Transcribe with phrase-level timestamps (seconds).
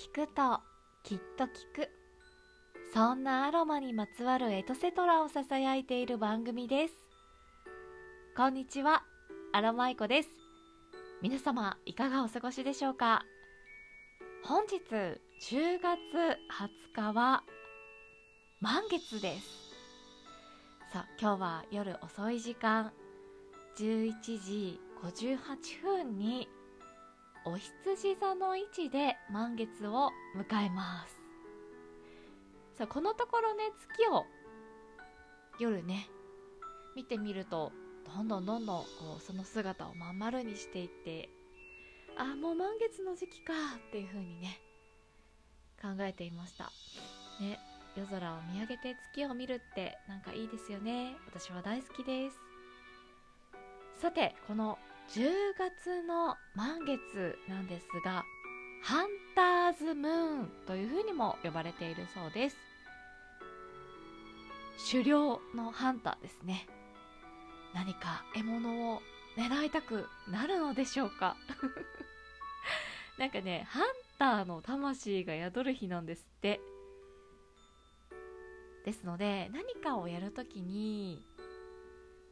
[0.00, 0.60] 聞くと
[1.02, 1.90] きっと聞く。
[2.94, 6.94] そんなアロマにまつわるエトセトラをささやいている番組です。
[8.34, 9.02] こんにちは。
[9.52, 10.30] アロマイコです。
[11.20, 13.26] 皆様いかがお過ごしでしょうか？
[14.42, 15.18] 本日10
[15.82, 15.92] 月
[16.96, 17.42] 20日は
[18.58, 19.46] 満月です。
[20.94, 22.90] さあ今日は夜遅い時間
[23.76, 26.48] 11時58分に
[27.44, 31.16] お羊座の位置で満月を迎えます。
[32.76, 34.24] さあこのところね月を
[35.58, 36.08] 夜ね
[36.96, 37.72] 見てみると
[38.14, 38.86] どんどんどんどんこ
[39.18, 41.28] うその姿をまん丸にしていって
[42.16, 43.52] あもう満月の時期か
[43.88, 44.60] っていう風にね
[45.80, 46.64] 考えていました。
[47.40, 47.58] ね
[47.96, 51.16] 夜空を見上げて月を見るってなんかいいですよね。
[51.26, 52.38] 私は大好きです。
[54.00, 54.78] さてこの
[55.08, 58.24] 10月の満月なんですが
[58.82, 62.56] ハンターズムーンというふうにも呼ばれているそうです。
[64.90, 66.66] 狩猟のハンターですね。
[67.74, 69.02] 何か獲物を
[69.36, 71.36] 狙いたくなるのでしょうか？
[73.18, 73.82] なんかねハン
[74.18, 76.60] ターの魂が宿る日なんですって。
[78.86, 81.22] ですので何かをやるときに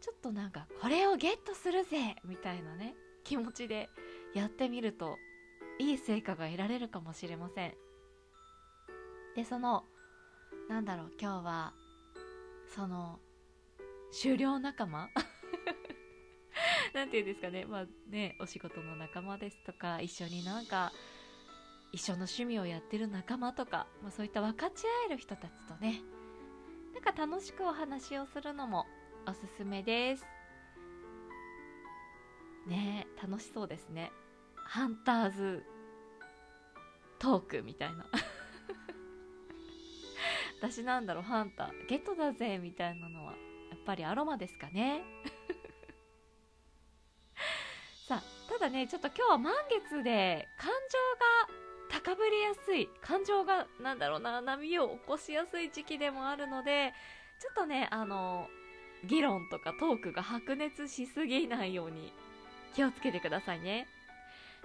[0.00, 3.88] ちょっとなんかこれをゲットするぜみたいなね気持ちで
[4.34, 5.16] やってみると
[5.78, 7.74] いい成果が得られるかもしれません。
[9.36, 9.84] でその
[10.68, 11.72] なんだろう今日は
[12.74, 13.20] その
[14.22, 15.10] 狩猟仲間？
[16.94, 17.64] なんていうんですかね。
[17.64, 20.92] まあねお仕事の仲間ですとか一緒になんか
[21.92, 26.02] 一緒の趣味をやってる仲間とか、まあ、そういった分かち合える人たちとね
[26.92, 28.86] なんか楽しくお話をするのも
[29.28, 30.24] おすすめです。
[32.66, 34.10] ね楽しそうですね。
[34.64, 35.62] ハンターズ
[37.18, 38.06] トークみたいな。
[40.60, 41.86] 私なんだろうハンター。
[41.88, 43.32] ゲットだぜみたいなのは
[43.70, 45.04] やっぱりアロマですかね。
[48.08, 50.74] さあただねちょっと今日は満月で感情
[51.52, 51.58] が
[51.90, 56.94] 高ぶりやすい感情がなんだろうな波を起こしやすい時期でもあるので
[57.40, 58.48] ちょっとねあの
[59.04, 62.12] 議論とかトークが白熱しすぎないように
[62.74, 63.86] 気をつけてくださいね。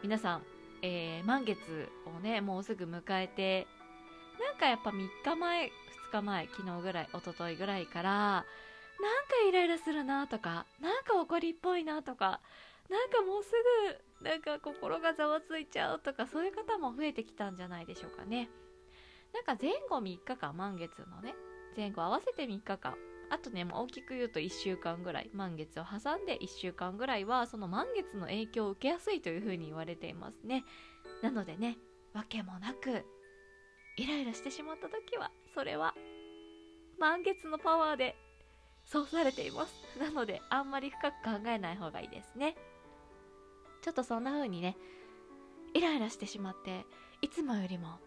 [0.02, 0.44] 皆さん、
[0.82, 3.68] えー、満月をねもうすぐ迎えて
[4.40, 5.72] なんかやっぱ3日前2
[6.12, 8.46] 日前昨日ぐらい一昨日ぐらいからなんか
[9.48, 12.42] イライラするなとかなんか怒りっぽいなとか
[12.90, 13.52] なんかもうす
[14.22, 18.50] ぐなんか心がざわついちゃうとかそういう方も増えてきたんじゃないでしょうかね。
[19.34, 21.34] なんか前後3日間満月のね
[21.76, 22.96] 前後合わせて3日間
[23.30, 30.64] あとね、もう大きく言うと1週間ぐらい、満月を挟んで1週間ぐらいは、その満月の影響を受けやすいというふうに言われていますね。
[31.22, 31.78] なのでね、
[32.14, 33.06] わけもなく、
[33.98, 35.96] イライラしてしまった時は、それは、
[37.00, 38.16] 満月のパワーで、
[38.86, 40.00] そうされています。
[40.00, 42.56] なので、あんまり深く考えない方がいいですね。
[43.82, 44.78] ちょっとそんな風にね、
[45.74, 46.86] イライラしてしまって、
[47.22, 48.00] いつもよりも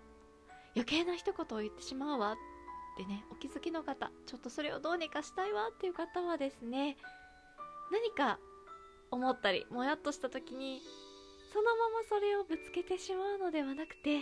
[0.75, 2.37] 余計な一言を言ってしまうわっ
[2.97, 6.97] てねお気づきの方ちょっとそれをどうにかしたいわっていう方はですね
[7.93, 8.39] 何か
[9.11, 10.81] 思ったりもやっとした時に
[11.53, 14.21] そのままそれをぶつけてしまうのではなくて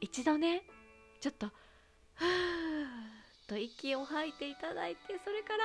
[0.00, 0.62] 一度ね
[1.20, 1.46] ちょっと
[2.14, 2.28] ふーっ
[3.48, 5.64] と息を吐いていただいてそれから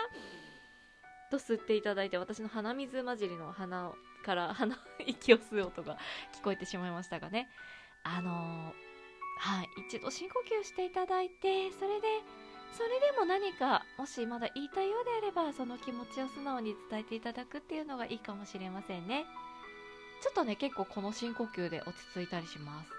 [1.30, 3.92] と吸っていただいて私の鼻水混じりの鼻
[4.26, 5.98] から鼻息を吸う音が
[6.40, 7.50] 聞こえてしまいましたがね
[8.04, 8.74] あの
[9.44, 12.08] はい、一度深呼吸していただいてそれで
[12.72, 19.26] それでも何かもしまだ言いたいようであればその気持ちを素直に伝えていただくっていうのがいいかもしれませんね。
[20.22, 22.90] ちょっとね結構この深呼吸で落ち着いたりします。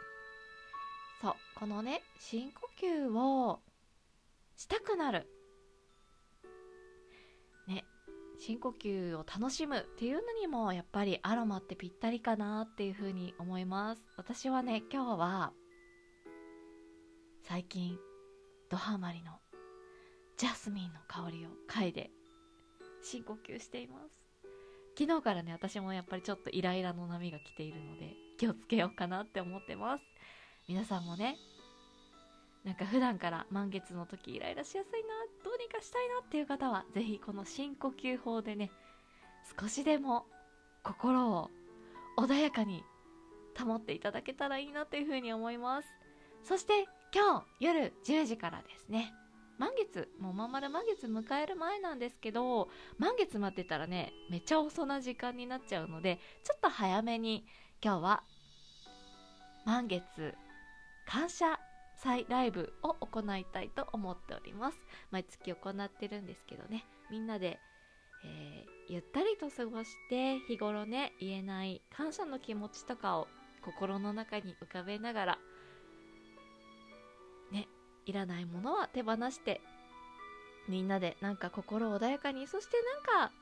[1.23, 3.61] そうこのね深呼吸を
[4.55, 5.27] したくなる。
[7.67, 7.87] ね
[8.39, 14.03] 深呼吸を楽しむっていうのにもやっぱりアロマってぴったりかなっていうふうに思います。
[14.19, 15.53] 私はね今日は
[17.55, 17.97] 最近
[18.69, 19.31] ドハマりの
[20.37, 22.11] ジャスミンの香りを嗅いで
[23.01, 24.11] 深呼吸しています。
[24.99, 30.05] 昨日からね私もやっぱりちょっとイライラの波が来ているので気をつけようかなって思ってます。
[30.67, 31.37] 皆さんもね
[32.65, 35.09] なんか普段から満月の時イライラしやすいな
[35.45, 38.73] どうにかしたいなっていう方は是非この深呼吸法でね
[39.61, 40.27] 少しでも
[40.83, 41.51] 心を
[42.19, 42.83] 穏やかに
[43.57, 45.89] 保っていただけたらいいなというふうに思います。
[46.43, 49.15] そして今日夜10時からですね。
[49.57, 52.69] 満月もうまんまる満月迎える前なんですけど
[52.99, 57.47] 満月待ってたらねめっちゃ遅な時間になっちゃうのでちょっと早めに
[57.81, 58.25] 今日は
[59.65, 60.35] 満月
[61.07, 61.61] 感謝
[62.03, 64.79] 祭ライブを行いたいと思っております。
[65.13, 66.85] 毎月行ってるんですけどね。
[67.13, 67.61] みんなで、
[68.25, 73.29] えー、ゆったりと過ごして日頃ね言えない感謝の気持ちとかを
[73.65, 75.39] 心の中に浮かべながら
[78.07, 79.61] いらないものは手放して
[80.69, 82.77] みんなでなんか心穏やかにそして
[83.15, 83.33] なんか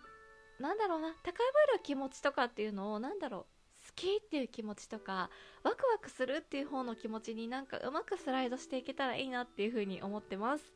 [0.61, 5.31] なんだろうな高ぶる気持ちとかっていうのをなんだろう好きっていう気持ちとか
[5.65, 10.73] ワクワクするっていう方の気持ちになんかうまくスライドしていけたらいいなっていうふうに思ってます。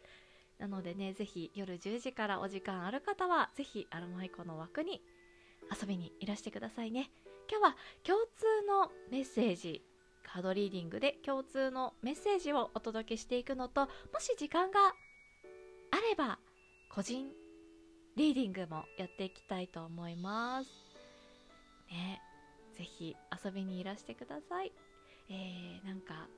[0.58, 5.02] なのでねぜひ夜10時からお時間ある方はぜひアロマイコの枠に
[5.70, 7.10] 遊びにいらしてくださいね。
[7.48, 9.82] 今日は共通のメッセージ
[10.26, 13.88] カードリーディングで共通のメッセージをお届けしていくのとも
[14.18, 14.80] し時間が
[15.92, 16.38] あれば
[16.90, 17.28] 個人
[18.16, 20.70] リーディングもやっていきたいと思います。
[21.90, 22.20] ね
[22.76, 24.72] ぜひ遊びにいらしてください。
[25.30, 26.28] えー、なんか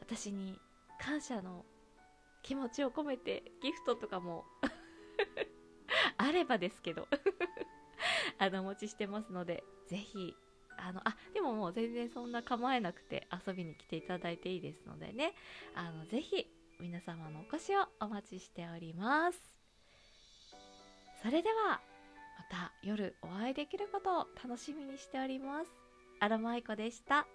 [0.00, 0.58] 私に
[0.98, 1.64] 感謝の
[2.42, 4.44] 気持ちを込めてギフトとかも
[6.16, 7.08] あればですけど
[8.38, 10.34] あのお持ちしてますのでぜひ
[10.78, 15.34] あのあでももう全然そんな構えなくて遊びに来ていただいていいですのでね。
[15.74, 16.46] あのぜひ
[16.80, 19.38] 皆様のお越しをお待ちしております。
[21.22, 21.80] それでは
[22.38, 25.70] また夜お会いできることを楽しみにしております。
[26.20, 27.26] アロマイコでした。